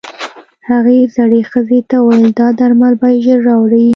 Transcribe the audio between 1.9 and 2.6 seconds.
وويل دا